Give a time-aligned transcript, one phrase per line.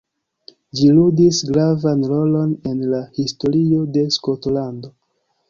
[0.77, 4.93] Ĝi ludis gravan rolon en la historio de Skotlando.